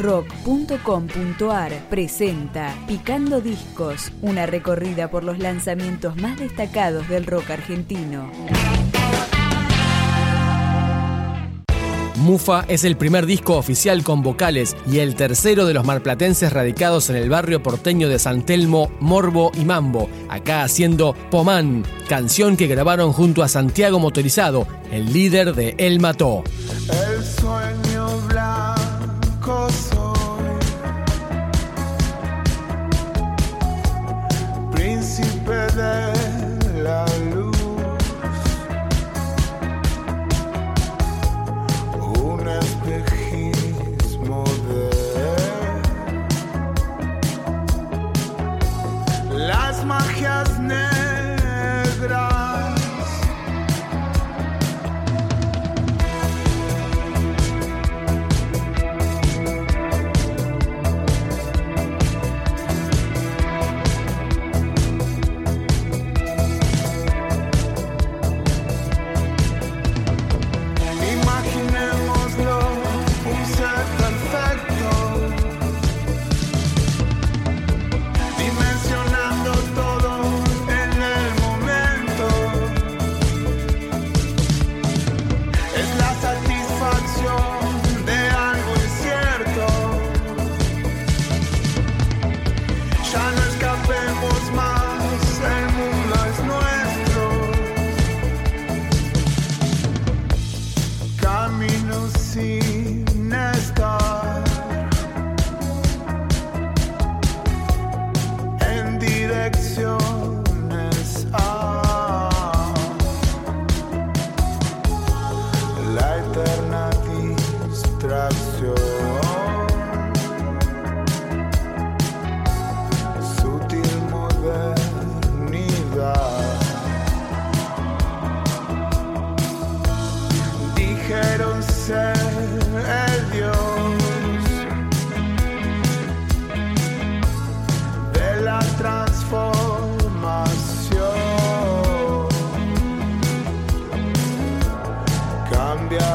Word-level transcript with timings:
rock.com.ar 0.00 1.72
presenta 1.90 2.74
Picando 2.88 3.40
Discos, 3.40 4.12
una 4.22 4.46
recorrida 4.46 5.10
por 5.10 5.24
los 5.24 5.38
lanzamientos 5.38 6.16
más 6.16 6.38
destacados 6.38 7.08
del 7.08 7.26
rock 7.26 7.50
argentino. 7.50 8.30
Mufa 12.16 12.66
es 12.68 12.84
el 12.84 12.96
primer 12.96 13.24
disco 13.24 13.56
oficial 13.56 14.02
con 14.02 14.22
vocales 14.22 14.76
y 14.90 14.98
el 14.98 15.14
tercero 15.14 15.64
de 15.64 15.72
los 15.72 15.86
marplatenses 15.86 16.52
radicados 16.52 17.08
en 17.08 17.16
el 17.16 17.30
barrio 17.30 17.62
porteño 17.62 18.08
de 18.08 18.18
San 18.18 18.44
Telmo, 18.44 18.90
Morbo 19.00 19.52
y 19.54 19.64
Mambo, 19.64 20.08
acá 20.28 20.62
haciendo 20.62 21.14
Pomán, 21.30 21.84
canción 22.08 22.58
que 22.58 22.66
grabaron 22.66 23.12
junto 23.12 23.42
a 23.42 23.48
Santiago 23.48 23.98
Motorizado, 23.98 24.66
el 24.92 25.12
líder 25.12 25.54
de 25.54 25.74
El 25.78 25.98
Mató. 25.98 26.44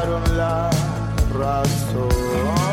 Cambiaron 0.00 0.36
la 0.38 0.70
razón. 1.34 2.69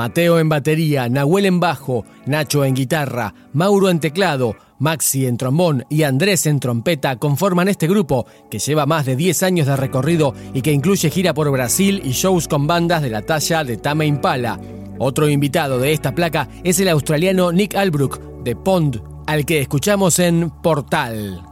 Mateo 0.00 0.38
en 0.38 0.48
batería, 0.48 1.10
Nahuel 1.10 1.44
en 1.44 1.60
bajo, 1.60 2.06
Nacho 2.24 2.64
en 2.64 2.74
guitarra, 2.74 3.34
Mauro 3.52 3.90
en 3.90 4.00
teclado, 4.00 4.56
Maxi 4.78 5.26
en 5.26 5.36
trombón 5.36 5.84
y 5.90 6.04
Andrés 6.04 6.46
en 6.46 6.58
trompeta 6.58 7.16
conforman 7.16 7.68
este 7.68 7.86
grupo 7.86 8.24
que 8.50 8.58
lleva 8.58 8.86
más 8.86 9.04
de 9.04 9.14
10 9.14 9.42
años 9.42 9.66
de 9.66 9.76
recorrido 9.76 10.32
y 10.54 10.62
que 10.62 10.72
incluye 10.72 11.10
gira 11.10 11.34
por 11.34 11.50
Brasil 11.50 12.00
y 12.02 12.12
shows 12.12 12.48
con 12.48 12.66
bandas 12.66 13.02
de 13.02 13.10
la 13.10 13.20
talla 13.20 13.62
de 13.62 13.76
Tame 13.76 14.06
Impala. 14.06 14.58
Otro 14.98 15.28
invitado 15.28 15.78
de 15.78 15.92
esta 15.92 16.14
placa 16.14 16.48
es 16.64 16.80
el 16.80 16.88
australiano 16.88 17.52
Nick 17.52 17.74
Albrook 17.74 18.42
de 18.42 18.56
Pond, 18.56 19.02
al 19.26 19.44
que 19.44 19.60
escuchamos 19.60 20.18
en 20.18 20.48
Portal. 20.48 21.49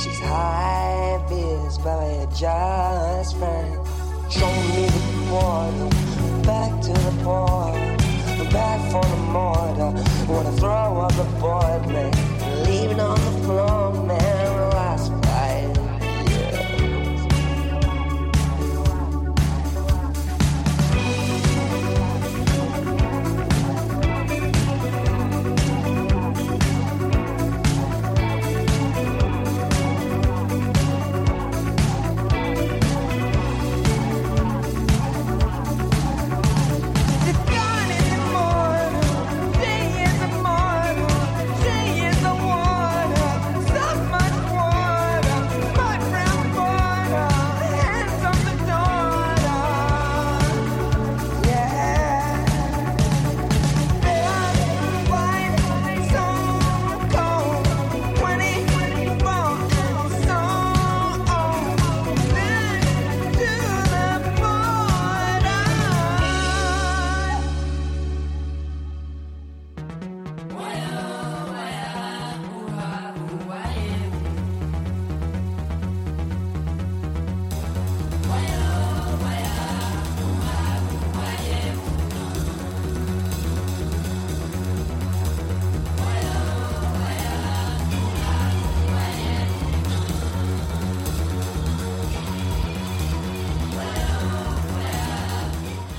She's 0.00 0.20
high 0.20 1.20
biz, 1.28 1.76
but 1.78 1.98
we're 1.98 2.26
just 2.26 3.36
friends. 3.36 3.88
Show 4.30 4.46
me 4.46 4.86
the 4.86 5.26
portal, 5.28 5.90
back 6.42 6.80
to 6.82 6.92
the 6.92 7.14
portal, 7.24 8.52
back 8.52 8.92
for 8.92 9.02
the 9.02 9.16
mortar. 9.16 9.90
Wanna 10.32 10.52
throw 10.52 11.00
up 11.00 11.12
the 11.14 11.24
board, 11.40 11.88
man. 11.88 12.27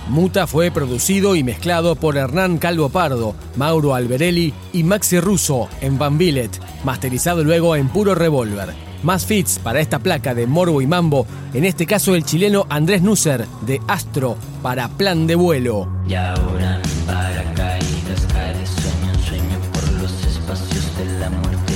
Muta 0.10 0.48
fue 0.48 0.72
producido 0.72 1.36
y 1.36 1.44
mezclado 1.44 1.96
por 1.96 2.18
Hernán 2.18 2.58
Calvo 2.58 2.90
Pardo, 2.90 3.36
Mauro 3.56 3.94
Alberelli 3.94 4.52
y 4.74 4.84
Maxi 4.84 5.20
Russo 5.20 5.70
en 5.82 6.00
Van 6.00 6.18
Billet, 6.18 6.50
masterizado 6.84 7.44
luego 7.44 7.76
en 7.76 7.90
Puro 7.90 8.16
Revolver. 8.16 8.74
Más 9.04 9.28
fits 9.28 9.60
para 9.60 9.80
esta 9.80 10.00
placa 10.00 10.34
de 10.34 10.48
Morbo 10.48 10.82
y 10.82 10.88
Mambo, 10.88 11.28
en 11.54 11.64
este 11.64 11.86
caso 11.86 12.16
el 12.16 12.26
chileno 12.26 12.66
Andrés 12.70 13.04
Nusser 13.04 13.46
de 13.62 13.80
Astro 13.88 14.36
para 14.64 14.90
Plan 14.90 15.28
de 15.28 15.36
Vuelo. 15.36 15.88
Y 16.08 16.16
ahora 16.16 16.82
para 17.06 17.44
caídas, 17.54 18.26
cae 18.34 18.66
sueño 18.66 19.14
sueño 19.28 19.60
por 19.72 20.02
los 20.02 20.26
espacios 20.26 20.98
de 20.98 21.20
la 21.20 21.30
muerte. 21.30 21.74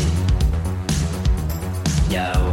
Y 2.09 2.15
ahora... 2.15 2.52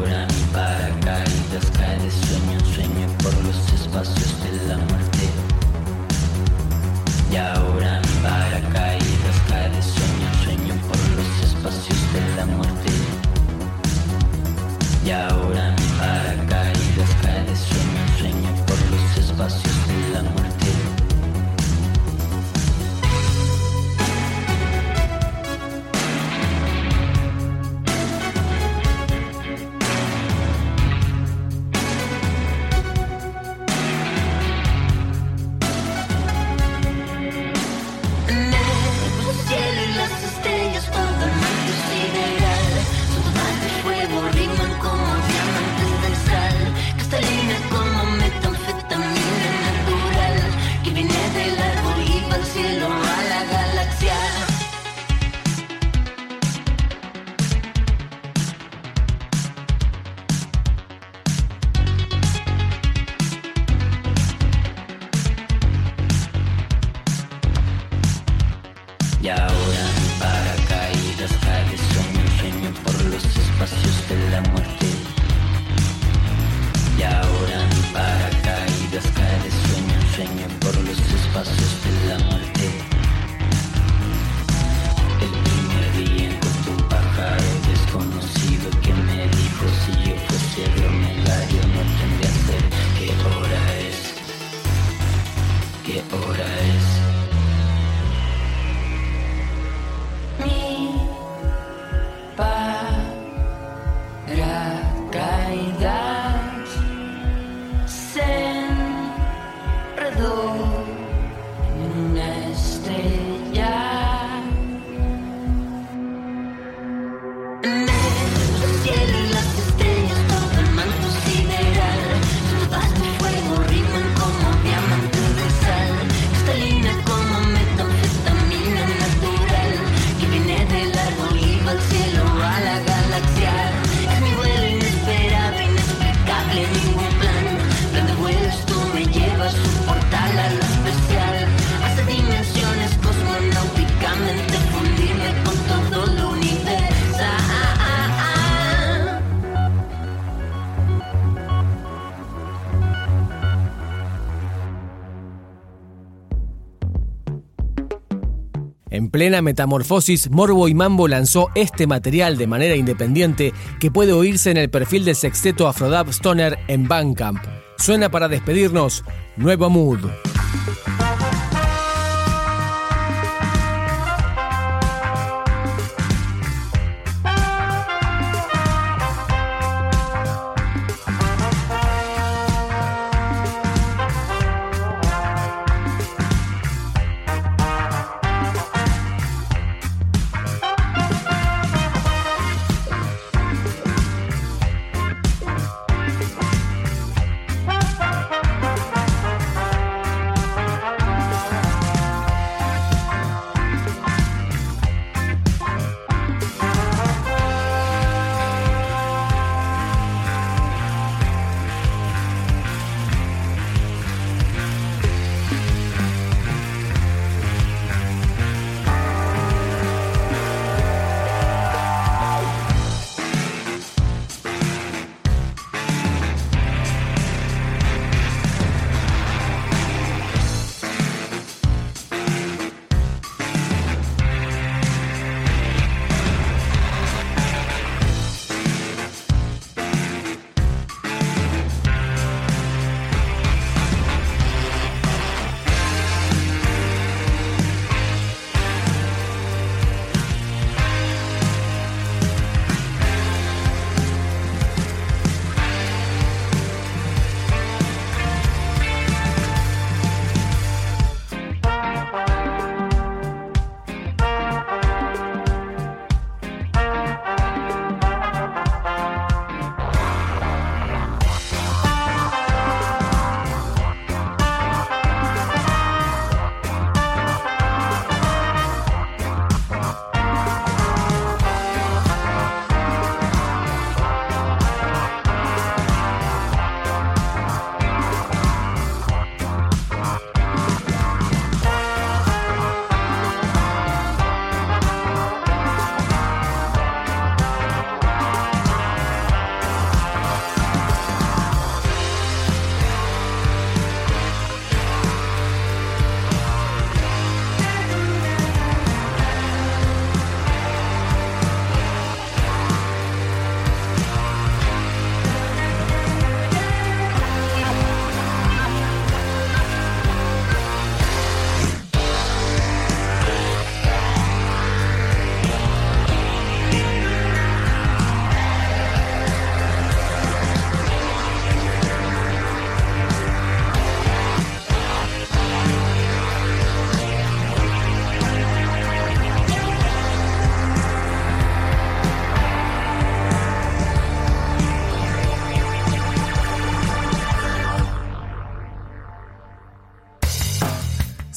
En 159.11 159.19
plena 159.19 159.43
metamorfosis, 159.43 160.31
Morbo 160.31 160.69
y 160.69 160.75
Mambo 160.75 161.09
lanzó 161.09 161.49
este 161.57 161.89
material 161.89 162.39
de 162.39 162.47
manera 162.47 162.77
independiente 162.77 163.53
que 163.81 163.91
puede 163.91 164.13
oírse 164.13 164.53
en 164.53 164.57
el 164.57 164.71
perfil 164.71 165.05
del 165.05 165.17
sexteto 165.17 165.67
Afrodab 165.67 166.11
Stoner 166.11 166.61
en 166.69 166.87
Bandcamp. 166.87 167.45
Suena 167.77 168.09
para 168.13 168.29
despedirnos, 168.29 169.03
Nuevo 169.37 169.69
Mood. 169.69 169.99